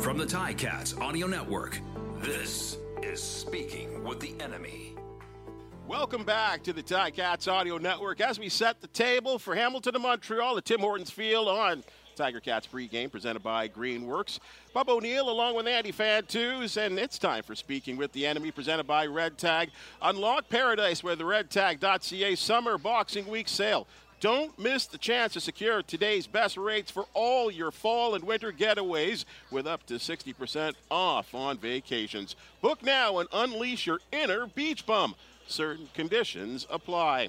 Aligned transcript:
From 0.00 0.16
the 0.16 0.24
Ticats 0.24 0.98
Audio 1.00 1.26
Network, 1.26 1.80
this 2.20 2.78
is 3.02 3.20
Speaking 3.20 4.04
with 4.04 4.20
the 4.20 4.32
Enemy. 4.40 4.94
Welcome 5.88 6.22
back 6.22 6.62
to 6.62 6.72
the 6.72 6.84
Ticats 6.84 7.50
Audio 7.50 7.78
Network 7.78 8.20
as 8.20 8.38
we 8.38 8.48
set 8.48 8.80
the 8.80 8.86
table 8.86 9.40
for 9.40 9.56
Hamilton 9.56 9.96
and 9.96 10.04
Montreal 10.04 10.56
at 10.56 10.64
Tim 10.64 10.80
Hortons 10.80 11.10
Field 11.10 11.48
on 11.48 11.82
Tiger 12.14 12.38
Cats 12.38 12.68
pregame 12.72 13.10
presented 13.10 13.42
by 13.42 13.68
Greenworks. 13.68 14.38
Bubba 14.74 14.90
O'Neil 14.90 15.28
along 15.28 15.56
with 15.56 15.66
Andy 15.66 15.92
Fantuz, 15.92 16.76
and 16.76 16.96
it's 16.96 17.18
time 17.18 17.42
for 17.42 17.56
Speaking 17.56 17.96
with 17.96 18.12
the 18.12 18.24
Enemy 18.24 18.52
presented 18.52 18.86
by 18.86 19.04
Red 19.06 19.36
Tag. 19.36 19.70
Unlock 20.00 20.48
paradise 20.48 21.02
with 21.02 21.18
the 21.18 21.24
redtag.ca 21.24 22.36
summer 22.36 22.78
boxing 22.78 23.26
week 23.26 23.48
sale. 23.48 23.88
Don't 24.20 24.58
miss 24.58 24.86
the 24.86 24.98
chance 24.98 25.34
to 25.34 25.40
secure 25.40 25.80
today's 25.80 26.26
best 26.26 26.56
rates 26.56 26.90
for 26.90 27.06
all 27.14 27.52
your 27.52 27.70
fall 27.70 28.16
and 28.16 28.24
winter 28.24 28.52
getaways 28.52 29.24
with 29.52 29.64
up 29.64 29.86
to 29.86 29.94
60% 29.94 30.74
off 30.90 31.32
on 31.36 31.56
vacations. 31.56 32.34
Book 32.60 32.82
now 32.82 33.18
and 33.18 33.28
unleash 33.32 33.86
your 33.86 34.00
inner 34.10 34.46
beach 34.48 34.84
bum. 34.84 35.14
Certain 35.46 35.88
conditions 35.94 36.66
apply. 36.68 37.28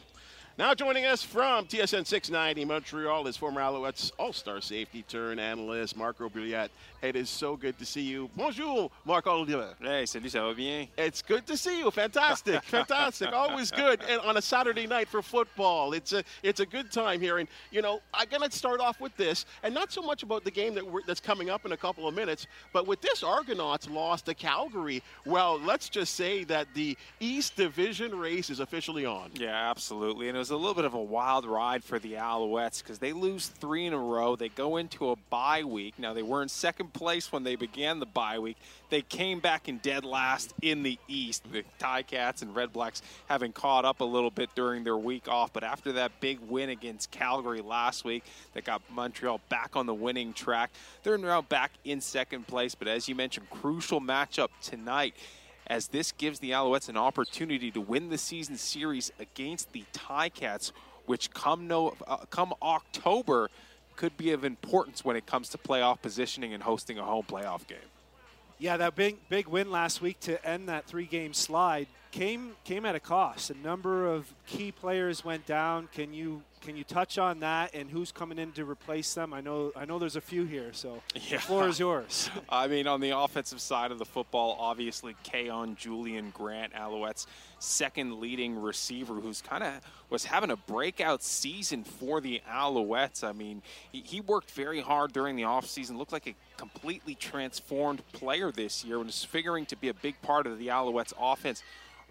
Now 0.59 0.73
joining 0.73 1.05
us 1.05 1.23
from 1.23 1.67
TSN 1.67 2.05
690 2.05 2.65
Montreal 2.65 3.27
is 3.27 3.37
former 3.37 3.61
Alouettes 3.61 4.11
All-Star 4.19 4.59
safety 4.59 5.05
turn 5.07 5.39
analyst 5.39 5.95
Marc-O 5.95 6.27
Brouillette. 6.27 6.67
It 7.01 7.15
is 7.15 7.29
so 7.29 7.55
good 7.55 7.79
to 7.79 7.85
see 7.85 8.01
you. 8.01 8.29
Bonjour, 8.35 8.91
Marc 9.05 9.25
Olivier. 9.25 9.69
Hey, 9.79 10.05
salut, 10.05 10.29
ça 10.29 10.45
va 10.45 10.53
bien? 10.53 10.89
It's 10.97 11.21
good 11.21 11.47
to 11.47 11.55
see 11.55 11.79
you. 11.79 11.89
Fantastic, 11.91 12.61
fantastic. 12.63 13.31
Always 13.31 13.71
good. 13.71 14.01
And 14.09 14.19
on 14.19 14.35
a 14.35 14.41
Saturday 14.41 14.85
night 14.85 15.07
for 15.07 15.21
football, 15.21 15.93
it's 15.93 16.11
a 16.11 16.25
it's 16.43 16.59
a 16.59 16.65
good 16.65 16.91
time 16.91 17.21
here. 17.21 17.37
And 17.37 17.47
you 17.71 17.81
know, 17.81 18.01
I'm 18.13 18.27
gonna 18.29 18.51
start 18.51 18.81
off 18.81 18.99
with 18.99 19.15
this, 19.15 19.45
and 19.63 19.73
not 19.73 19.94
so 19.94 20.01
much 20.01 20.23
about 20.23 20.44
the 20.44 20.51
game 20.51 20.75
that 20.75 20.83
that's 21.07 21.21
coming 21.21 21.49
up 21.49 21.66
in 21.66 21.71
a 21.71 21.77
couple 21.77 22.05
of 22.05 22.13
minutes, 22.13 22.47
but 22.73 22.85
with 22.85 22.99
this 22.99 23.23
Argonauts 23.23 23.89
lost 23.89 24.25
to 24.25 24.33
Calgary. 24.33 25.01
Well, 25.25 25.57
let's 25.57 25.88
just 25.88 26.16
say 26.16 26.44
that 26.44 26.67
the 26.73 26.97
East 27.21 27.55
Division 27.55 28.13
race 28.13 28.49
is 28.49 28.59
officially 28.59 29.05
on. 29.05 29.31
Yeah, 29.35 29.69
absolutely. 29.69 30.27
And 30.27 30.35
it 30.35 30.39
was 30.39 30.48
a 30.52 30.55
little 30.55 30.73
bit 30.73 30.86
of 30.86 30.94
a 30.94 31.02
wild 31.02 31.45
ride 31.45 31.83
for 31.83 32.00
the 32.00 32.14
Alouettes 32.14 32.81
because 32.83 33.00
they 33.00 33.14
lose 33.14 33.47
three 33.47 33.86
in 33.86 33.94
a 33.94 33.97
row. 33.97 34.36
They 34.36 34.50
go 34.50 34.78
into 34.78 35.09
a 35.09 35.16
bye 35.30 35.64
week. 35.64 35.95
Now 35.97 36.14
they 36.14 36.23
were 36.23 36.41
in 36.41 36.50
second 36.50 36.94
place 36.94 37.31
when 37.31 37.44
they 37.44 37.56
began 37.56 38.00
the 38.00 38.06
bye 38.06 38.39
week. 38.39 38.58
They 38.89 39.02
came 39.02 39.39
back 39.39 39.69
in 39.69 39.78
dead 39.78 40.06
last 40.06 40.53
in 40.61 40.83
the 40.83 40.97
East. 41.08 41.44
The 41.52 41.64
Ticats 41.80 42.41
and 42.41 42.56
Red 42.56 42.73
Blacks 42.73 43.02
having 43.28 43.52
caught 43.52 43.86
up 43.86 44.02
a 44.02 44.06
little 44.06 44.31
bit 44.31 44.50
during 44.56 44.83
their 44.83 44.97
week 44.97 45.28
off, 45.28 45.53
but 45.53 45.64
after 45.64 45.91
that 45.94 46.11
big 46.19 46.39
win 46.39 46.69
against 46.69 47.11
Calgary 47.11 47.61
last 47.61 48.03
week 48.03 48.23
that 48.53 48.66
got 48.66 48.81
Montreal 48.91 49.41
back 49.50 49.75
on 49.75 49.86
the 49.86 49.94
winning 49.94 50.34
track, 50.34 50.72
they're 51.03 51.17
now 51.17 51.41
back 51.41 51.72
in 51.86 52.02
second 52.02 52.47
place. 52.47 52.75
But 52.75 52.88
as 52.88 53.08
you 53.08 53.16
mentioned, 53.16 53.50
crucial 53.50 54.02
matchup 54.02 54.50
tonight 54.61 55.16
as 55.70 55.88
this 55.88 56.12
gives 56.12 56.39
the 56.39 56.52
Alouettes 56.52 56.89
an 56.89 56.98
opportunity 56.98 57.72
to 57.72 57.81
win 57.81 58.09
the 58.09 58.17
season 58.17 58.58
series 58.58 59.12
against 59.20 59.72
the 59.72 59.84
Ticats, 59.94 60.72
which 61.06 61.31
come 61.31 61.67
no 61.67 61.95
uh, 62.08 62.17
come 62.30 62.53
October 62.62 63.50
could 63.95 64.16
be 64.17 64.31
of 64.31 64.44
importance 64.44 65.03
when 65.03 65.16
it 65.16 65.25
comes 65.25 65.50
to 65.50 65.58
playoff 65.58 66.02
positioning 66.02 66.53
and 66.53 66.64
hosting 66.64 66.97
a 66.97 67.03
home 67.03 67.25
playoff 67.28 67.67
game. 67.67 67.78
Yeah, 68.58 68.78
that 68.78 68.95
big 68.95 69.17
big 69.30 69.47
win 69.47 69.72
last 69.72 70.02
week 70.02 70.20
to 70.22 70.44
end 70.45 70.70
that 70.70 70.86
three 70.86 71.06
game 71.06 71.34
slide 71.34 71.88
came 72.11 72.55
came 72.63 72.85
at 72.85 72.95
a 72.95 72.99
cost. 72.99 73.49
A 73.49 73.57
number 73.57 74.07
of 74.07 74.33
key 74.47 74.71
players 74.71 75.23
went 75.23 75.45
down. 75.45 75.89
Can 75.93 76.13
you 76.13 76.43
can 76.61 76.75
you 76.75 76.83
touch 76.83 77.17
on 77.17 77.39
that 77.39 77.73
and 77.73 77.89
who's 77.89 78.11
coming 78.11 78.38
in 78.38 78.51
to 78.53 78.66
replace 78.66 79.13
them? 79.13 79.33
I 79.33 79.41
know 79.41 79.71
I 79.75 79.85
know 79.85 79.99
there's 79.99 80.16
a 80.16 80.21
few 80.21 80.45
here, 80.45 80.73
so 80.73 81.01
yeah. 81.16 81.38
the 81.38 81.39
floor 81.39 81.67
is 81.67 81.79
yours. 81.79 82.29
I 82.49 82.67
mean, 82.67 82.88
on 82.88 82.99
the 82.99 83.17
offensive 83.17 83.61
side 83.61 83.91
of 83.91 84.00
the 84.00 84.06
football, 84.06 84.57
obviously 84.59 85.16
Kaion 85.23 85.75
Julien-Grant, 85.75 86.73
Alouettes' 86.73 87.28
second 87.59 88.19
leading 88.19 88.59
receiver, 88.59 89.16
who's 89.16 89.41
kind 89.41 89.63
of 89.63 89.79
was 90.09 90.25
having 90.25 90.51
a 90.51 90.57
breakout 90.57 91.23
season 91.23 91.84
for 91.84 92.19
the 92.19 92.41
Alouettes. 92.50 93.23
I 93.23 93.31
mean, 93.31 93.61
he, 93.91 94.01
he 94.01 94.22
worked 94.22 94.51
very 94.51 94.81
hard 94.81 95.13
during 95.13 95.35
the 95.35 95.44
offseason, 95.44 95.97
looked 95.97 96.13
like 96.13 96.28
a 96.28 96.35
completely 96.57 97.16
transformed 97.16 98.01
player 98.11 98.51
this 98.51 98.84
year 98.84 99.00
and 99.00 99.09
is 99.09 99.23
figuring 99.23 99.66
to 99.67 99.78
be 99.78 99.89
a 99.89 99.94
big 99.94 100.19
part 100.22 100.47
of 100.47 100.57
the 100.57 100.67
Alouettes 100.67 101.13
offense 101.19 101.63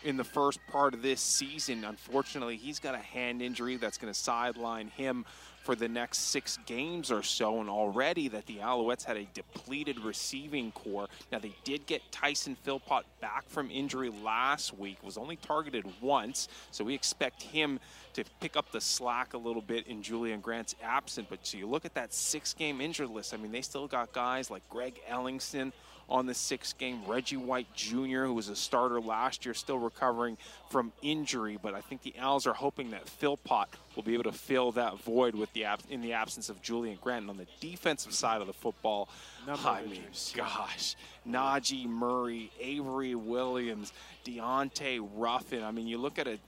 in 0.05 0.17
the 0.17 0.25
first 0.25 0.61
part 0.69 0.95
of 0.95 1.03
this 1.03 1.21
season. 1.21 1.85
Unfortunately, 1.85 2.57
he's 2.57 2.79
got 2.79 2.95
a 2.95 2.99
hand 2.99 3.43
injury 3.43 3.77
that's 3.77 3.99
going 3.99 4.13
to 4.13 4.19
sideline 4.19 4.89
him 4.89 5.25
for 5.65 5.75
the 5.75 5.89
next 5.89 6.31
six 6.31 6.59
games 6.65 7.11
or 7.11 7.23
so, 7.23 7.61
and 7.61 7.69
already 7.69 8.29
that 8.29 8.47
the 8.47 8.57
Alouettes 8.57 9.05
had 9.05 9.19
a 9.19 9.27
depleted 9.35 10.01
receiving 10.01 10.73
core. 10.73 11.09
Now, 11.31 11.41
they 11.41 11.55
did 11.63 11.85
get 11.85 12.01
Tyson 12.11 12.57
Philpott 12.63 13.05
back 13.21 13.47
from 13.49 13.71
injury 13.71 14.11
last 14.25 14.79
week, 14.79 14.97
was 15.03 15.19
only 15.19 15.37
targeted 15.37 15.85
once, 16.01 16.49
so 16.71 16.85
we 16.85 16.95
expect 16.95 17.43
him 17.43 17.81
to 18.15 18.25
pick 18.41 18.57
up 18.57 18.73
the 18.73 18.81
slack 18.81 19.35
a 19.35 19.39
little 19.39 19.61
bit 19.61 19.87
in 19.89 20.03
Julien-Grant's 20.03 20.75
absence. 20.83 21.27
But 21.29 21.47
so 21.47 21.59
you 21.59 21.67
look 21.67 21.85
at 21.85 21.95
that 21.95 22.15
six 22.15 22.55
game 22.55 22.81
injured 22.81 23.11
list, 23.11 23.35
I 23.35 23.37
mean, 23.37 23.53
they 23.53 23.61
still 23.61 23.87
got 23.87 24.13
guys 24.13 24.51
like 24.51 24.67
Greg 24.71 24.99
Ellingson 25.11 25.73
on 26.09 26.27
the 26.27 26.35
sixth 26.35 26.79
game. 26.79 27.01
Reggie 27.07 27.37
White 27.37 27.73
Jr., 27.75 28.25
who 28.25 28.35
was 28.35 28.49
a 28.49 28.57
starter 28.57 29.01
last 29.01 29.45
year, 29.45 29.55
still 29.55 29.79
recovering 29.79 30.39
from 30.71 30.93
injury. 31.03 31.59
But 31.61 31.75
I 31.75 31.81
think 31.81 32.03
the 32.03 32.15
Als 32.19 32.47
are 32.47 32.55
hoping 32.55 32.91
that 32.93 33.09
Philpott 33.09 33.69
will 33.95 34.03
be 34.03 34.15
able 34.15 34.25
to 34.25 34.33
fill 34.33 34.73
that 34.73 34.99
void 35.01 35.35
with 35.35 35.53
the 35.53 35.67
in 35.91 36.01
the 36.01 36.13
absence 36.13 36.49
of 36.49 36.63
Julien-Grant. 36.63 37.23
And 37.23 37.31
on 37.31 37.37
the 37.37 37.47
defensive 37.61 38.15
side 38.15 38.41
of 38.41 38.47
the 38.47 38.53
football, 38.53 39.09
Number 39.47 39.69
I 39.69 39.85
mean, 39.85 40.03
gosh, 40.35 40.97
Najee 41.29 41.87
Murray, 41.87 42.51
Avery 42.61 43.15
Williams, 43.15 43.93
Deontay 44.25 45.07
Ruffin. 45.15 45.63
I 45.63 45.71
mean, 45.71 45.87
you 45.87 45.99
look 45.99 46.19
at 46.19 46.27
a 46.27 46.39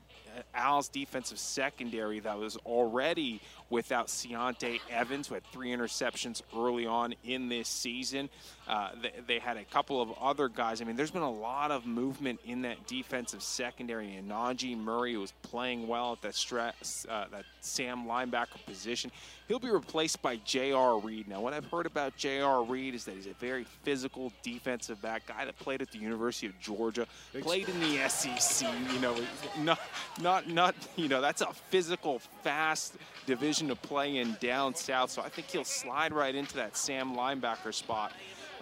Al's 0.55 0.89
defensive 0.89 1.39
secondary 1.39 2.21
that 2.21 2.39
was 2.39 2.57
already 2.59 3.41
without 3.71 4.09
Ciante 4.09 4.81
Evans, 4.91 5.29
who 5.29 5.35
had 5.35 5.45
three 5.53 5.71
interceptions 5.71 6.43
early 6.57 6.87
on 6.87 7.15
in 7.25 7.49
this 7.49 7.69
season. 7.69 8.29
Uh, 8.69 8.91
they, 9.01 9.13
they, 9.27 9.39
had 9.39 9.57
a 9.57 9.65
couple 9.65 10.01
of 10.03 10.13
other 10.21 10.49
guys. 10.49 10.81
I 10.81 10.85
mean, 10.85 10.97
there's 10.97 11.11
been 11.11 11.23
a 11.23 11.31
lot 11.31 11.71
of 11.71 11.87
movement 11.87 12.41
in 12.45 12.63
that 12.63 12.87
defensive 12.87 13.43
secondary. 13.43 14.15
And 14.15 14.31
Najee 14.31 14.77
Murray 14.77 15.17
was 15.17 15.33
playing 15.43 15.89
well 15.89 16.13
at 16.13 16.23
that, 16.23 16.35
stress, 16.35 17.07
uh, 17.09 17.25
that 17.33 17.45
Sam 17.61 18.05
linebacker 18.07 18.65
position. 18.67 19.11
He'll 19.49 19.59
be 19.59 19.71
replaced 19.71 20.23
by 20.23 20.37
J.R. 20.45 21.01
Reed. 21.01 21.27
Now, 21.27 21.41
what 21.41 21.53
I've 21.53 21.65
heard 21.65 21.87
about 21.87 22.17
J.R. 22.17 22.63
Reed 22.63 22.95
is 22.95 23.05
that 23.07 23.17
he's 23.17 23.27
a 23.27 23.35
very 23.35 23.65
physical 23.83 24.33
defensive 24.45 25.03
back 25.03 25.27
guy 25.27 25.45
that 25.45 25.59
played 25.59 25.83
at 25.83 25.91
the 25.91 25.99
University 25.99 26.47
of 26.47 26.59
Georgia, 26.61 27.07
played 27.41 27.69
in 27.69 27.81
the 27.81 28.09
SEC. 28.09 28.69
You 28.93 29.01
know, 29.01 29.17
not, 29.59 29.81
not, 30.21 30.49
not, 30.49 30.77
you 30.95 31.09
know, 31.09 31.21
that's 31.21 31.41
a 31.41 31.53
physical, 31.71 32.21
fast 32.45 32.95
division 33.27 33.60
to 33.69 33.77
play 33.77 34.19
in 34.19 34.37
down 34.41 34.75
south. 34.75 35.11
So 35.11 35.23
I 35.23 35.29
think 35.29 35.49
he'll 35.49 35.65
slide 35.65 36.13
right 36.13 36.35
into 36.35 36.57
that 36.57 36.77
Sam 36.77 37.15
linebacker 37.15 37.75
spot. 37.75 38.13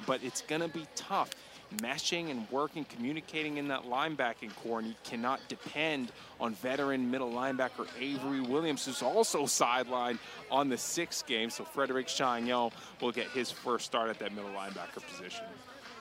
But 0.06 0.22
it's 0.22 0.42
going 0.42 0.62
to 0.62 0.68
be 0.68 0.86
tough 0.94 1.30
meshing 1.76 2.30
and 2.30 2.50
working, 2.50 2.84
communicating 2.84 3.58
in 3.58 3.68
that 3.68 3.82
linebacking 3.84 4.54
core, 4.56 4.78
and 4.78 4.88
you 4.88 4.94
cannot 5.04 5.40
depend 5.48 6.12
on 6.40 6.54
veteran 6.54 7.10
middle 7.10 7.30
linebacker 7.30 7.86
Avery 8.00 8.40
Williams, 8.40 8.86
who's 8.86 9.02
also 9.02 9.42
sidelined 9.42 10.18
on 10.50 10.68
the 10.68 10.78
sixth 10.78 11.26
game. 11.26 11.50
So 11.50 11.64
Frederick 11.64 12.08
Chagnon 12.08 12.72
will 13.00 13.12
get 13.12 13.28
his 13.28 13.50
first 13.50 13.84
start 13.86 14.08
at 14.08 14.18
that 14.20 14.34
middle 14.34 14.50
linebacker 14.50 15.06
position. 15.06 15.44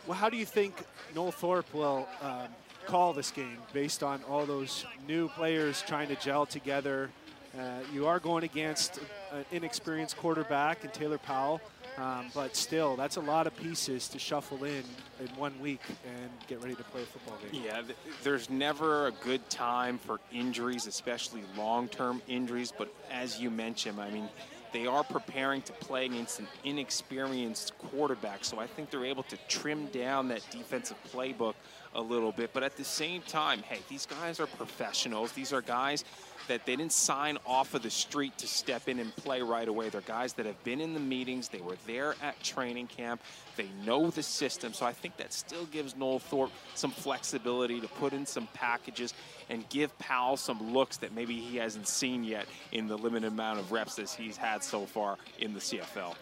Well, 0.06 0.18
how 0.18 0.30
do 0.30 0.38
you 0.38 0.46
think 0.46 0.74
Noel 1.13 1.31
Thorpe 1.31 1.74
will 1.74 2.07
um, 2.22 2.47
call 2.86 3.12
this 3.12 3.30
game 3.30 3.57
based 3.74 4.03
on 4.03 4.24
all 4.24 4.46
those 4.46 4.86
new 5.06 5.28
players 5.30 5.84
trying 5.86 6.07
to 6.07 6.16
gel 6.16 6.46
together? 6.46 7.09
Uh, 7.57 7.79
you 7.91 8.06
are 8.06 8.19
going 8.19 8.44
against 8.44 9.00
an 9.31 9.44
inexperienced 9.51 10.15
quarterback 10.18 10.83
in 10.83 10.92
Taylor 10.92 11.18
Powell. 11.18 11.59
Um, 11.98 12.27
but 12.36 12.56
still, 12.56 12.95
that's 12.95 13.15
a 13.15 13.21
lot 13.21 13.48
of 13.48 13.57
pieces 13.57 14.07
to 14.09 14.19
shuffle 14.19 14.63
in 14.65 14.83
in 15.19 15.27
one 15.36 15.59
week 15.59 15.81
and 16.06 16.30
get 16.45 16.62
ready 16.62 16.75
to 16.75 16.83
play 16.83 17.01
a 17.01 17.06
football 17.06 17.38
game. 17.42 17.63
Yeah, 17.65 17.81
th- 17.81 17.98
there's 18.21 18.51
never 18.51 19.07
a 19.07 19.12
good 19.12 19.50
time 19.50 19.98
for 19.98 20.19
injuries, 20.31 20.86
especially 20.86 21.42
long-term 21.57 22.21
injuries. 22.27 22.71
But 22.77 22.94
as 23.09 23.39
you 23.39 23.50
mentioned, 23.50 24.00
I 24.00 24.12
mean, 24.12 24.30
they 24.74 24.86
are 24.86 25.04
preparing 25.04 25.63
to 25.63 25.74
play 25.74 26.06
against 26.06 26.39
an 26.39 26.48
inexperienced 26.63 27.75
quarterback, 27.80 28.45
so 28.45 28.59
I 28.59 28.68
think 28.68 28.92
they're 28.92 29.06
able 29.06 29.24
to 29.24 29.38
trim 29.48 29.88
down 29.88 30.27
that 30.27 30.42
defensive 30.51 30.98
playbook 31.12 31.56
a 31.97 32.01
little 32.01 32.31
bit. 32.31 32.51
But 32.53 32.63
at 32.63 32.77
the 32.77 32.83
same 32.83 33.21
time, 33.23 33.61
hey, 33.63 33.79
these 33.89 34.05
guys 34.05 34.39
are 34.39 34.47
professionals. 34.47 35.33
These 35.33 35.51
are 35.51 35.61
guys 35.61 36.05
that 36.47 36.65
they 36.65 36.75
didn't 36.75 36.94
sign 36.94 37.38
off 37.45 37.73
of 37.73 37.81
the 37.81 37.89
street 37.89 38.38
to 38.38 38.47
step 38.47 38.88
in 38.88 38.99
and 38.99 39.13
play 39.17 39.41
right 39.41 39.67
away. 39.67 39.89
They're 39.89 40.01
guys 40.01 40.33
that 40.33 40.45
have 40.45 40.63
been 40.63 40.79
in 40.79 40.94
the 40.94 40.99
meetings, 40.99 41.49
they 41.49 41.59
were 41.59 41.75
there 41.85 42.15
at 42.21 42.41
training 42.41 42.88
camp, 42.88 43.21
they 43.57 43.67
know 43.85 44.09
the 44.09 44.23
system. 44.23 44.71
So 44.71 44.85
I 44.85 44.94
think 44.94 45.17
that 45.17 45.33
still 45.33 45.65
gives 45.65 45.97
Noel 45.97 46.19
Thorpe 46.19 46.51
some 46.75 46.91
flexibility 46.91 47.81
to 47.81 47.88
put 47.88 48.13
in 48.13 48.25
some 48.25 48.47
packages 48.53 49.13
and 49.49 49.67
give 49.69 49.97
Powell 49.99 50.38
some 50.38 50.73
looks 50.73 50.97
that 50.97 51.13
maybe 51.13 51.35
he 51.35 51.57
hasn't 51.57 51.88
seen 51.88 52.23
yet 52.23 52.45
in 52.71 52.88
the 52.88 52.97
limited 52.97 53.27
amount 53.27 53.59
of 53.59 53.71
reps 53.71 53.95
that 53.95 54.09
he's 54.09 54.38
had 54.38 54.63
so 54.63 54.85
far 54.85 55.17
in 55.39 55.53
the 55.53 55.59
CFL. 55.59 56.15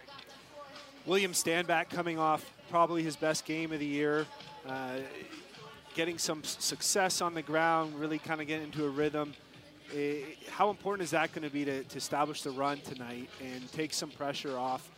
William 1.06 1.34
Stanback 1.34 1.90
coming 1.90 2.18
off 2.18 2.52
probably 2.72 3.04
his 3.04 3.16
best 3.16 3.46
game 3.46 3.72
of 3.72 3.80
the 3.80 3.86
year. 3.86 4.26
Uh, 4.68 4.98
getting 5.96 6.18
some 6.18 6.44
success 6.44 7.22
on 7.22 7.34
the 7.34 7.42
ground, 7.42 7.96
really 8.00 8.20
kind 8.20 8.42
of 8.42 8.48
getting 8.48 8.66
into 8.66 8.86
a 8.86 8.90
rhythm. 8.90 9.34
Eh, 9.96 10.18
how 10.50 10.70
important 10.70 11.04
is 11.04 11.12
that 11.12 11.32
going 11.34 11.48
to 11.48 11.50
be 11.50 11.64
to, 11.66 11.84
to 11.84 11.98
establish 11.98 12.42
the 12.42 12.52
run 12.52 12.80
tonight 12.82 13.30
and 13.42 13.72
take 13.72 13.94
some 13.94 14.12
pressure 14.12 14.58
off 14.58 14.92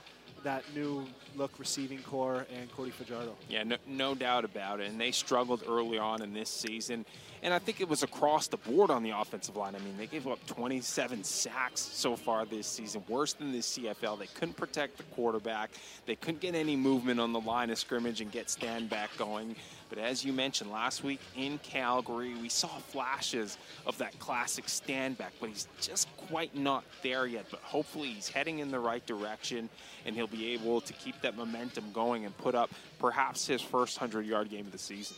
that 0.44 0.64
new 0.76 1.06
look 1.36 1.52
receiving 1.60 2.00
core 2.00 2.46
and 2.58 2.72
Cody 2.72 2.92
Fajardo. 2.92 3.36
Yeah, 3.50 3.64
no, 3.64 3.78
no, 3.86 4.16
doubt 4.16 4.46
about 4.46 4.80
it. 4.80 4.90
And 4.90 5.00
they 5.00 5.12
struggled 5.12 5.64
early 5.68 5.98
on 5.98 6.22
in 6.22 6.34
this 6.34 6.50
season. 6.50 7.06
And 7.44 7.54
I 7.54 7.60
think 7.60 7.82
it 7.82 7.88
was 7.88 8.02
across 8.02 8.48
the 8.48 8.58
board 8.58 8.90
on 8.90 9.04
the 9.04 9.12
offensive 9.12 9.56
line. 9.56 9.76
I 9.76 9.80
mean, 9.80 9.96
they 9.98 10.08
gave 10.08 10.26
up 10.28 10.44
27 10.48 11.24
sacks 11.24 11.82
so 11.82 12.16
far 12.16 12.46
this 12.46 12.66
season, 12.66 13.04
worse 13.08 13.34
than 13.34 13.52
the 13.52 13.60
CFL. 13.60 14.18
They 14.18 14.28
couldn't 14.28 14.58
protect 14.58 14.98
the 14.98 15.04
quarterback. 15.04 15.72
They 16.06 16.16
couldn't 16.16 16.42
get 16.42 16.56
any 16.56 16.76
movement 16.76 17.20
on 17.20 17.34
the 17.34 17.42
line 17.42 17.70
of 17.70 17.78
scrimmage 17.78 18.22
and 18.22 18.32
get 18.32 18.48
Stanback 18.48 19.16
going. 19.18 19.56
But 19.89 20.00
as 20.00 20.25
you 20.25 20.34
mentioned 20.34 20.72
last 20.72 21.04
week 21.04 21.19
in 21.36 21.60
Calgary, 21.60 22.34
we 22.42 22.50
saw 22.50 22.68
flashes 22.68 23.57
of 23.86 23.98
that 24.00 24.18
classic 24.19 24.66
Stanback, 24.66 25.31
but 25.39 25.50
he's 25.50 25.68
just 25.81 26.07
quite 26.18 26.56
not 26.56 26.84
there 27.04 27.25
yet. 27.25 27.45
But 27.50 27.62
hopefully 27.62 28.10
he's 28.10 28.30
heading 28.30 28.60
in 28.60 28.72
the 28.72 28.80
right 28.80 29.06
direction 29.06 29.69
and 30.06 30.16
he'll 30.16 30.28
be 30.28 30.54
able 30.54 30.81
to 30.81 30.94
keep 30.94 31.22
that 31.22 31.38
momentum 31.38 31.86
going 31.94 32.25
and 32.25 32.38
put 32.38 32.56
up 32.56 32.69
perhaps 33.00 33.48
his 33.48 33.62
first 33.62 34.00
100 34.00 34.25
yard 34.25 34.50
game 34.50 34.66
of 34.66 34.72
the 34.72 34.78
season. 34.78 35.18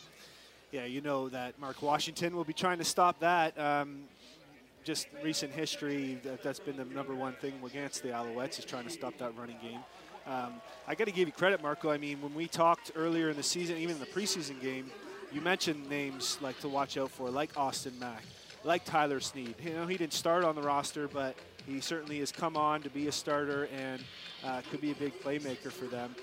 Yeah, 0.72 0.84
you 0.84 1.00
know 1.00 1.28
that 1.30 1.58
Mark 1.58 1.82
Washington 1.82 2.36
will 2.36 2.44
be 2.44 2.52
trying 2.52 2.78
to 2.78 2.84
stop 2.84 3.18
that. 3.20 3.58
Um, 3.58 4.04
just 4.84 5.08
recent 5.22 5.52
history, 5.52 6.18
that, 6.22 6.42
that's 6.42 6.60
been 6.60 6.76
the 6.76 6.84
number 6.84 7.14
one 7.14 7.34
thing 7.34 7.54
against 7.64 8.02
the 8.02 8.10
Alouettes 8.10 8.58
is 8.58 8.64
trying 8.64 8.84
to 8.84 8.90
stop 8.90 9.16
that 9.18 9.36
running 9.36 9.58
game. 9.60 9.80
Um, 10.26 10.54
I 10.86 10.94
got 10.94 11.06
to 11.06 11.12
give 11.12 11.28
you 11.28 11.32
credit, 11.32 11.62
Marco. 11.62 11.90
I 11.90 11.98
mean, 11.98 12.20
when 12.20 12.34
we 12.34 12.46
talked 12.46 12.92
earlier 12.94 13.30
in 13.30 13.36
the 13.36 13.42
season, 13.42 13.76
even 13.76 13.96
in 13.96 14.00
the 14.00 14.06
preseason 14.06 14.60
game, 14.60 14.90
you 15.32 15.40
mentioned 15.40 15.88
names 15.88 16.38
like 16.40 16.58
to 16.60 16.68
watch 16.68 16.96
out 16.96 17.10
for, 17.10 17.30
like 17.30 17.56
Austin 17.56 17.94
Mack, 17.98 18.22
like 18.64 18.84
Tyler 18.84 19.20
Snead. 19.20 19.54
You 19.62 19.74
know, 19.74 19.86
he 19.86 19.96
didn't 19.96 20.12
start 20.12 20.44
on 20.44 20.54
the 20.54 20.62
roster, 20.62 21.08
but 21.08 21.36
he 21.66 21.80
certainly 21.80 22.18
has 22.18 22.32
come 22.32 22.56
on 22.56 22.82
to 22.82 22.90
be 22.90 23.06
a 23.08 23.12
starter 23.12 23.68
and 23.76 24.02
uh, 24.44 24.62
could 24.70 24.80
be 24.80 24.90
a 24.90 24.94
big 24.94 25.18
playmaker 25.20 25.70
for 25.70 25.86
them. 25.86 26.14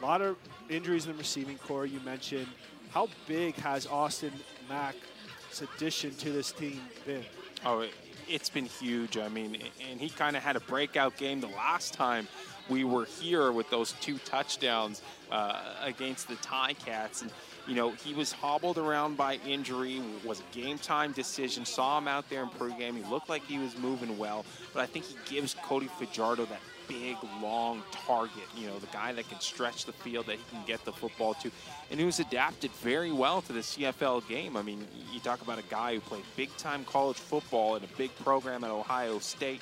A 0.00 0.04
lot 0.04 0.22
of 0.22 0.36
injuries 0.68 1.06
in 1.06 1.12
the 1.12 1.18
receiving 1.18 1.58
core. 1.58 1.84
You 1.84 2.00
mentioned 2.00 2.48
how 2.90 3.08
big 3.28 3.54
has 3.56 3.86
Austin 3.86 4.32
Mack's 4.68 5.60
addition 5.60 6.14
to 6.16 6.30
this 6.30 6.52
team 6.52 6.80
been? 7.06 7.24
Oh, 7.64 7.86
it's 8.28 8.48
been 8.48 8.64
huge. 8.64 9.18
I 9.18 9.28
mean, 9.28 9.58
and 9.90 10.00
he 10.00 10.08
kind 10.08 10.36
of 10.36 10.42
had 10.42 10.56
a 10.56 10.60
breakout 10.60 11.16
game 11.16 11.40
the 11.40 11.48
last 11.48 11.92
time 11.92 12.28
we 12.70 12.84
were 12.84 13.04
here 13.04 13.52
with 13.52 13.68
those 13.68 13.92
two 14.00 14.18
touchdowns 14.18 15.02
uh, 15.30 15.60
against 15.82 16.28
the 16.28 16.36
Ticats. 16.36 17.22
And, 17.22 17.30
you 17.66 17.74
know, 17.74 17.90
he 17.90 18.14
was 18.14 18.32
hobbled 18.32 18.78
around 18.78 19.16
by 19.16 19.38
injury, 19.46 20.00
was 20.24 20.40
a 20.40 20.54
game 20.54 20.78
time 20.78 21.12
decision, 21.12 21.64
saw 21.64 21.98
him 21.98 22.08
out 22.08 22.30
there 22.30 22.42
in 22.42 22.48
pregame. 22.48 22.96
He 22.96 23.10
looked 23.10 23.28
like 23.28 23.44
he 23.44 23.58
was 23.58 23.76
moving 23.76 24.16
well, 24.16 24.44
but 24.72 24.80
I 24.80 24.86
think 24.86 25.04
he 25.04 25.16
gives 25.26 25.54
Cody 25.54 25.88
Fajardo 25.98 26.46
that 26.46 26.60
big, 26.88 27.16
long 27.40 27.82
target, 27.92 28.42
you 28.56 28.66
know, 28.66 28.78
the 28.80 28.86
guy 28.88 29.12
that 29.12 29.28
can 29.28 29.38
stretch 29.40 29.84
the 29.84 29.92
field, 29.92 30.26
that 30.26 30.36
he 30.36 30.42
can 30.50 30.64
get 30.66 30.84
the 30.84 30.92
football 30.92 31.34
to, 31.34 31.50
and 31.90 32.00
who's 32.00 32.18
adapted 32.18 32.70
very 32.82 33.12
well 33.12 33.42
to 33.42 33.52
the 33.52 33.60
CFL 33.60 34.26
game. 34.28 34.56
I 34.56 34.62
mean, 34.62 34.84
you 35.12 35.20
talk 35.20 35.40
about 35.40 35.58
a 35.60 35.64
guy 35.70 35.94
who 35.94 36.00
played 36.00 36.24
big 36.36 36.54
time 36.56 36.84
college 36.84 37.16
football 37.16 37.76
in 37.76 37.84
a 37.84 37.88
big 37.96 38.14
program 38.16 38.64
at 38.64 38.70
Ohio 38.70 39.20
State 39.20 39.60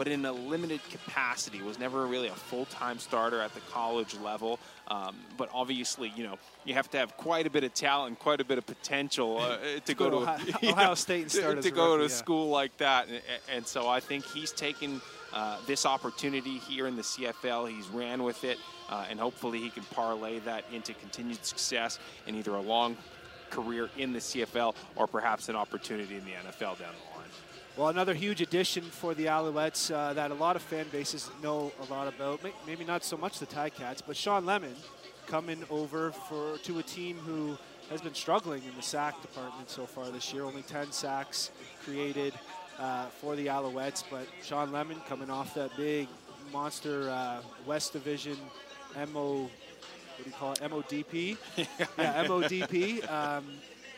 but 0.00 0.08
in 0.08 0.24
a 0.24 0.32
limited 0.32 0.80
capacity. 0.88 1.60
Was 1.60 1.78
never 1.78 2.06
really 2.06 2.28
a 2.28 2.32
full-time 2.32 2.98
starter 2.98 3.42
at 3.42 3.52
the 3.52 3.60
college 3.70 4.16
level. 4.24 4.58
Um, 4.88 5.14
but 5.36 5.50
obviously, 5.52 6.10
you 6.16 6.24
know, 6.24 6.38
you 6.64 6.72
have 6.72 6.90
to 6.92 6.96
have 6.96 7.18
quite 7.18 7.46
a 7.46 7.50
bit 7.50 7.64
of 7.64 7.74
talent, 7.74 8.08
and 8.08 8.18
quite 8.18 8.40
a 8.40 8.44
bit 8.44 8.56
of 8.56 8.64
potential 8.64 9.36
uh, 9.36 9.58
to 9.84 9.94
go, 9.94 10.08
go, 10.08 10.10
to 10.10 10.16
Ohio, 10.16 10.54
Ohio 10.72 10.94
State 10.94 11.22
and 11.24 11.30
start 11.30 11.60
to, 11.60 11.70
go 11.70 11.92
rookie, 11.92 12.08
to 12.08 12.14
yeah. 12.14 12.16
school 12.16 12.48
like 12.48 12.74
that. 12.78 13.08
And, 13.08 13.20
and, 13.52 13.66
so 13.66 13.88
I 13.88 14.00
think 14.00 14.24
he's 14.24 14.52
taken 14.52 15.02
uh, 15.34 15.58
this 15.66 15.84
opportunity 15.84 16.56
here 16.56 16.86
in 16.86 16.96
the 16.96 17.02
CFL. 17.02 17.68
He's 17.68 17.88
ran 17.88 18.22
with 18.22 18.42
it, 18.42 18.56
uh, 18.88 19.04
and 19.10 19.20
hopefully 19.20 19.58
he 19.58 19.68
can 19.68 19.82
parlay 19.82 20.38
that 20.38 20.64
into 20.72 20.94
continued 20.94 21.44
success 21.44 21.98
in 22.26 22.36
either 22.36 22.54
a 22.54 22.62
long 22.62 22.96
career 23.50 23.90
in 23.98 24.14
the 24.14 24.20
CFL 24.20 24.74
or 24.96 25.06
perhaps 25.06 25.50
an 25.50 25.56
opportunity 25.56 26.16
in 26.16 26.24
the 26.24 26.30
NFL 26.30 26.78
down 26.78 26.94
the 26.94 27.18
line. 27.18 27.28
Well, 27.76 27.88
another 27.88 28.14
huge 28.14 28.40
addition 28.40 28.82
for 28.82 29.14
the 29.14 29.26
Alouettes 29.26 29.94
uh, 29.94 30.12
that 30.14 30.32
a 30.32 30.34
lot 30.34 30.56
of 30.56 30.62
fan 30.62 30.86
bases 30.90 31.30
know 31.42 31.72
a 31.80 31.90
lot 31.90 32.08
about. 32.08 32.40
Maybe 32.66 32.84
not 32.84 33.04
so 33.04 33.16
much 33.16 33.38
the 33.38 33.46
Ticats, 33.46 34.02
but 34.04 34.16
Shawn 34.16 34.44
Lemon 34.44 34.74
coming 35.26 35.62
over 35.70 36.10
for 36.10 36.58
to 36.58 36.80
a 36.80 36.82
team 36.82 37.16
who 37.18 37.56
has 37.88 38.00
been 38.00 38.14
struggling 38.14 38.62
in 38.64 38.74
the 38.76 38.82
sack 38.82 39.22
department 39.22 39.70
so 39.70 39.86
far 39.86 40.10
this 40.10 40.32
year. 40.32 40.42
Only 40.44 40.62
10 40.62 40.90
sacks 40.90 41.52
created 41.84 42.34
uh, 42.78 43.06
for 43.06 43.36
the 43.36 43.46
Alouettes, 43.46 44.02
but 44.10 44.26
Shawn 44.42 44.72
Lemon 44.72 45.00
coming 45.08 45.30
off 45.30 45.54
that 45.54 45.74
big 45.76 46.08
monster 46.52 47.08
uh, 47.08 47.40
West 47.66 47.92
Division 47.92 48.36
MO, 49.12 49.42
what 49.42 49.50
do 50.18 50.24
you 50.26 50.32
call 50.32 50.52
it, 50.52 50.58
MODP? 50.58 51.36
yeah, 51.56 52.24
MODP. 52.24 53.10
Um, 53.10 53.44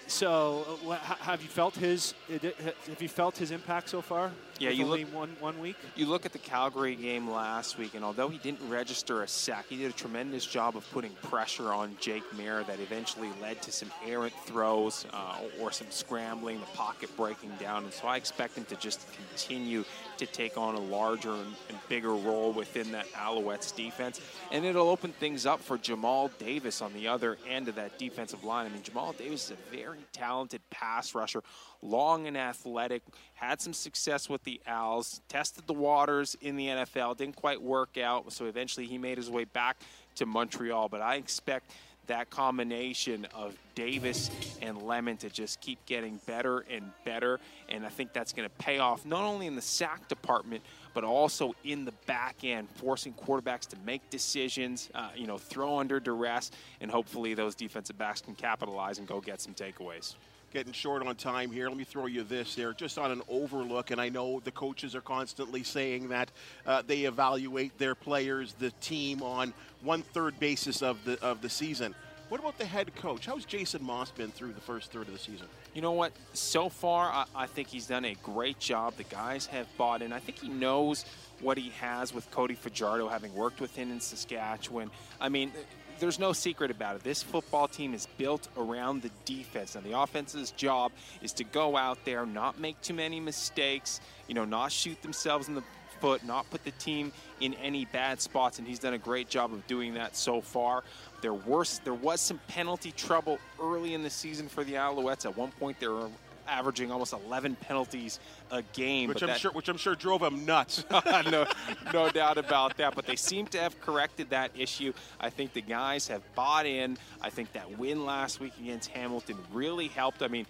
so, 0.06 0.78
uh, 0.88 0.96
have 0.96 1.42
you 1.42 1.48
felt 1.48 1.74
his? 1.74 2.14
Have 2.30 3.00
you 3.00 3.08
felt 3.08 3.36
his 3.36 3.50
impact 3.50 3.88
so 3.88 4.02
far? 4.02 4.30
Yeah, 4.58 4.70
you 4.70 4.84
only 4.84 5.04
look, 5.04 5.14
one 5.14 5.36
one 5.40 5.60
week. 5.60 5.76
You 5.96 6.06
look 6.06 6.24
at 6.24 6.32
the 6.32 6.38
Calgary 6.38 6.94
game 6.94 7.28
last 7.28 7.78
week, 7.78 7.94
and 7.94 8.04
although 8.04 8.28
he 8.28 8.38
didn't 8.38 8.68
register 8.68 9.22
a 9.22 9.28
sack, 9.28 9.66
he 9.68 9.76
did 9.76 9.90
a 9.90 9.94
tremendous 9.94 10.46
job 10.46 10.76
of 10.76 10.88
putting 10.92 11.12
pressure 11.22 11.72
on 11.72 11.96
Jake 12.00 12.22
Maier 12.36 12.66
that 12.66 12.78
eventually 12.78 13.30
led 13.40 13.60
to 13.62 13.72
some 13.72 13.90
errant 14.06 14.34
throws 14.44 15.06
uh, 15.12 15.38
or 15.60 15.72
some 15.72 15.90
scrambling, 15.90 16.60
the 16.60 16.66
pocket 16.66 17.14
breaking 17.16 17.52
down. 17.58 17.84
And 17.84 17.92
so 17.92 18.06
I 18.06 18.16
expect 18.16 18.56
him 18.56 18.64
to 18.66 18.76
just 18.76 19.06
continue 19.12 19.84
to 20.18 20.26
take 20.26 20.56
on 20.56 20.74
a 20.74 20.80
larger 20.80 21.32
and, 21.32 21.54
bigger 21.88 22.14
role 22.14 22.52
within 22.52 22.92
that 22.92 23.06
Alouettes 23.12 23.74
defense, 23.74 24.20
and 24.50 24.64
it'll 24.64 24.88
open 24.88 25.12
things 25.12 25.44
up 25.44 25.60
for 25.60 25.76
Jamal 25.76 26.30
Davis 26.38 26.80
on 26.80 26.92
the 26.94 27.06
other 27.06 27.36
end 27.46 27.68
of 27.68 27.74
that 27.74 27.98
defensive 27.98 28.44
line. 28.44 28.64
I 28.64 28.70
mean, 28.70 28.82
Jamal 28.82 29.12
Davis 29.12 29.46
is 29.46 29.50
a 29.50 29.76
very 29.76 29.98
talented 30.12 30.62
pass 30.70 31.14
rusher, 31.14 31.42
long 31.82 32.26
and 32.26 32.36
athletic, 32.36 33.02
had 33.34 33.60
some 33.60 33.74
success 33.74 34.28
with 34.28 34.42
the 34.44 34.60
Als, 34.66 35.20
tested 35.28 35.66
the 35.66 35.74
waters 35.74 36.34
in 36.40 36.56
the 36.56 36.68
NFL, 36.68 37.16
didn't 37.18 37.36
quite 37.36 37.60
work 37.60 37.98
out, 37.98 38.32
so 38.32 38.46
eventually 38.46 38.86
he 38.86 38.96
made 38.96 39.18
his 39.18 39.28
way 39.30 39.44
back 39.44 39.78
to 40.14 40.24
Montreal. 40.24 40.88
But 40.88 41.02
I 41.02 41.16
expect 41.16 41.72
that 42.06 42.30
combination 42.30 43.26
of 43.34 43.56
Davis 43.74 44.30
and 44.60 44.82
Lemon 44.82 45.16
to 45.18 45.30
just 45.30 45.60
keep 45.60 45.84
getting 45.86 46.20
better 46.26 46.60
and 46.70 46.90
better. 47.04 47.40
And 47.68 47.86
I 47.86 47.88
think 47.88 48.12
that's 48.12 48.32
going 48.32 48.48
to 48.48 48.54
pay 48.56 48.78
off 48.78 49.06
not 49.06 49.22
only 49.22 49.46
in 49.46 49.54
the 49.54 49.62
sack 49.62 50.08
department, 50.08 50.62
but 50.94 51.04
also 51.04 51.54
in 51.64 51.84
the 51.84 51.92
back 52.06 52.36
end, 52.44 52.68
forcing 52.70 53.14
quarterbacks 53.14 53.66
to 53.68 53.76
make 53.86 54.08
decisions, 54.10 54.90
uh, 54.94 55.10
you 55.16 55.26
know, 55.26 55.38
throw 55.38 55.78
under 55.78 56.00
duress, 56.00 56.50
and 56.80 56.90
hopefully 56.90 57.34
those 57.34 57.54
defensive 57.54 57.96
backs 57.96 58.20
can 58.20 58.34
capitalize 58.34 58.98
and 58.98 59.06
go 59.06 59.20
get 59.20 59.40
some 59.40 59.54
takeaways 59.54 60.14
getting 60.52 60.72
short 60.72 61.04
on 61.06 61.16
time 61.16 61.50
here. 61.50 61.68
Let 61.68 61.76
me 61.76 61.84
throw 61.84 62.06
you 62.06 62.22
this 62.22 62.54
there, 62.54 62.72
just 62.72 62.98
on 62.98 63.10
an 63.10 63.22
overlook. 63.28 63.90
And 63.90 64.00
I 64.00 64.08
know 64.08 64.40
the 64.40 64.50
coaches 64.50 64.94
are 64.94 65.00
constantly 65.00 65.62
saying 65.62 66.08
that 66.08 66.30
uh, 66.66 66.82
they 66.86 67.00
evaluate 67.00 67.76
their 67.78 67.94
players, 67.94 68.54
the 68.58 68.70
team, 68.80 69.22
on 69.22 69.52
one 69.82 70.02
third 70.02 70.38
basis 70.38 70.82
of 70.82 71.02
the 71.04 71.20
of 71.22 71.40
the 71.40 71.48
season. 71.48 71.94
What 72.28 72.40
about 72.40 72.56
the 72.56 72.64
head 72.64 72.94
coach? 72.96 73.26
How's 73.26 73.44
Jason 73.44 73.84
Maas 73.84 74.10
been 74.10 74.30
through 74.30 74.54
the 74.54 74.60
first 74.60 74.90
third 74.90 75.06
of 75.06 75.12
the 75.12 75.18
season? 75.18 75.48
You 75.74 75.82
know 75.82 75.92
what? 75.92 76.12
So 76.32 76.70
far, 76.70 77.10
I, 77.10 77.26
I 77.34 77.46
think 77.46 77.68
he's 77.68 77.86
done 77.86 78.06
a 78.06 78.14
great 78.22 78.58
job. 78.58 78.96
The 78.96 79.04
guys 79.04 79.44
have 79.46 79.66
bought 79.76 80.00
in. 80.00 80.14
I 80.14 80.18
think 80.18 80.38
he 80.38 80.48
knows 80.48 81.04
what 81.42 81.58
he 81.58 81.70
has 81.80 82.14
with 82.14 82.30
Cody 82.30 82.54
Fajardo, 82.54 83.08
having 83.08 83.34
worked 83.34 83.60
with 83.60 83.74
him 83.76 83.90
in 83.90 84.00
Saskatchewan. 84.00 84.90
I 85.20 85.28
mean, 85.28 85.52
there's 85.98 86.18
no 86.18 86.32
secret 86.32 86.70
about 86.70 86.96
it. 86.96 87.04
This 87.04 87.22
football 87.22 87.68
team 87.68 87.94
is 87.94 88.08
built 88.18 88.48
around 88.56 89.02
the 89.02 89.10
defense. 89.24 89.74
Now, 89.74 89.82
the 89.82 89.98
offense's 89.98 90.50
job 90.52 90.92
is 91.20 91.32
to 91.34 91.44
go 91.44 91.76
out 91.76 91.98
there, 92.04 92.24
not 92.26 92.58
make 92.58 92.80
too 92.80 92.94
many 92.94 93.20
mistakes, 93.20 94.00
you 94.26 94.34
know, 94.34 94.44
not 94.44 94.72
shoot 94.72 95.00
themselves 95.02 95.48
in 95.48 95.54
the 95.54 95.62
foot, 96.00 96.24
not 96.24 96.50
put 96.50 96.64
the 96.64 96.72
team 96.72 97.12
in 97.40 97.54
any 97.54 97.84
bad 97.84 98.20
spots, 98.20 98.58
and 98.58 98.66
he's 98.66 98.80
done 98.80 98.94
a 98.94 98.98
great 98.98 99.28
job 99.28 99.52
of 99.52 99.64
doing 99.68 99.94
that 99.94 100.16
so 100.16 100.40
far. 100.40 100.82
There 101.20 101.34
were 101.34 101.64
there 101.84 101.94
was 101.94 102.20
some 102.20 102.40
penalty 102.48 102.90
trouble 102.90 103.38
early 103.60 103.94
in 103.94 104.02
the 104.02 104.10
season 104.10 104.48
for 104.48 104.64
the 104.64 104.74
Alouettes. 104.74 105.24
At 105.24 105.36
one 105.36 105.52
point, 105.52 105.78
they 105.78 105.86
were 105.86 106.08
averaging 106.46 106.90
almost 106.90 107.12
11 107.12 107.56
penalties 107.56 108.20
a 108.50 108.62
game. 108.72 109.08
Which 109.08 109.22
I'm 109.22 109.28
that, 109.28 109.40
sure, 109.40 109.50
which 109.52 109.68
I'm 109.68 109.76
sure 109.76 109.94
drove 109.94 110.22
him 110.22 110.44
nuts. 110.44 110.84
no, 111.30 111.46
no 111.92 112.08
doubt 112.10 112.38
about 112.38 112.76
that. 112.76 112.94
But 112.94 113.06
they 113.06 113.16
seem 113.16 113.46
to 113.48 113.58
have 113.58 113.80
corrected 113.80 114.30
that 114.30 114.50
issue. 114.56 114.92
I 115.20 115.30
think 115.30 115.52
the 115.52 115.62
guys 115.62 116.08
have 116.08 116.22
bought 116.34 116.66
in. 116.66 116.98
I 117.20 117.30
think 117.30 117.52
that 117.52 117.78
win 117.78 118.04
last 118.04 118.40
week 118.40 118.52
against 118.60 118.90
Hamilton 118.90 119.38
really 119.52 119.88
helped. 119.88 120.22
I 120.22 120.28
mean, 120.28 120.46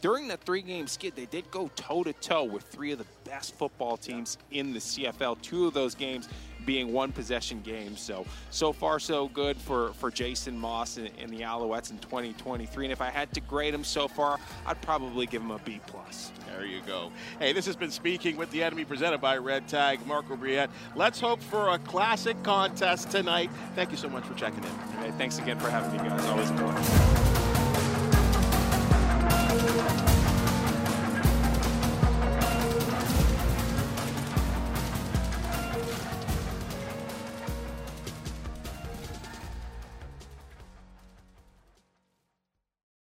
during 0.00 0.28
that 0.28 0.40
three-game 0.40 0.86
skid, 0.86 1.14
they 1.16 1.26
did 1.26 1.50
go 1.50 1.70
toe-to-toe 1.76 2.44
with 2.44 2.64
three 2.64 2.92
of 2.92 2.98
the 2.98 3.06
best 3.24 3.54
football 3.54 3.96
teams 3.96 4.38
in 4.50 4.72
the 4.72 4.78
CFL. 4.78 5.40
Two 5.42 5.66
of 5.66 5.74
those 5.74 5.94
games 5.94 6.28
being 6.64 6.92
one 6.92 7.12
possession 7.12 7.60
games. 7.62 8.00
So 8.00 8.26
so 8.50 8.72
far 8.72 8.98
so 8.98 9.28
good 9.28 9.56
for 9.56 9.92
for 9.94 10.10
Jason 10.10 10.58
Maas 10.58 10.96
and, 10.96 11.10
and, 11.18 11.30
the 11.30 11.40
Alouettes 11.40 11.90
in 11.90 11.98
2023. 11.98 12.86
And 12.86 12.92
if 12.92 13.00
I 13.00 13.10
had 13.10 13.32
to 13.34 13.40
grade 13.40 13.74
him 13.74 13.84
so 13.84 14.08
far, 14.08 14.38
I'd 14.66 14.80
probably 14.82 15.26
give 15.26 15.42
him 15.42 15.50
a 15.50 15.58
B 15.58 15.80
plus. 15.86 16.32
There 16.46 16.66
you 16.66 16.80
go. 16.86 17.12
Hey, 17.38 17.52
this 17.52 17.66
has 17.66 17.76
been 17.76 17.90
speaking 17.90 18.36
with 18.36 18.50
the 18.50 18.62
enemy 18.62 18.84
presented 18.84 19.20
by 19.20 19.36
Red 19.38 19.68
Tag, 19.68 20.04
Marco 20.06 20.36
Brouillette. 20.36 20.70
Let's 20.94 21.20
hope 21.20 21.42
for 21.42 21.70
a 21.70 21.78
classic 21.78 22.42
contest 22.42 23.10
tonight. 23.10 23.50
Thank 23.74 23.90
you 23.90 23.96
so 23.96 24.08
much 24.08 24.24
for 24.24 24.34
checking 24.34 24.62
in. 24.62 24.70
Hey, 25.00 25.12
thanks 25.16 25.38
again 25.38 25.58
for 25.58 25.70
having 25.70 25.92
me, 25.92 26.08
guys. 26.08 26.24
Always 26.26 26.50
a 26.50 26.54
pleasure. 26.54 27.49